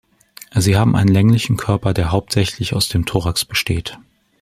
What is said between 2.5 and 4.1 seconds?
aus dem Thorax besteht.